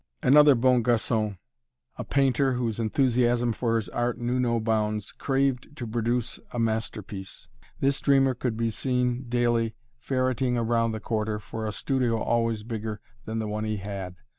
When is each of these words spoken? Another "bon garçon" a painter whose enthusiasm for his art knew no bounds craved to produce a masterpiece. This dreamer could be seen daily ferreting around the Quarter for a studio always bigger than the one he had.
Another 0.23 0.55
"bon 0.55 0.81
garçon" 0.83 1.37
a 1.95 2.03
painter 2.03 2.53
whose 2.53 2.79
enthusiasm 2.79 3.51
for 3.53 3.75
his 3.75 3.87
art 3.89 4.17
knew 4.17 4.39
no 4.39 4.59
bounds 4.59 5.11
craved 5.11 5.77
to 5.77 5.85
produce 5.85 6.39
a 6.51 6.57
masterpiece. 6.57 7.47
This 7.81 7.99
dreamer 8.01 8.33
could 8.33 8.57
be 8.57 8.71
seen 8.71 9.27
daily 9.29 9.75
ferreting 9.99 10.57
around 10.57 10.93
the 10.93 10.99
Quarter 10.99 11.37
for 11.37 11.67
a 11.67 11.71
studio 11.71 12.17
always 12.19 12.63
bigger 12.63 12.99
than 13.25 13.37
the 13.37 13.47
one 13.47 13.63
he 13.63 13.77
had. 13.77 14.15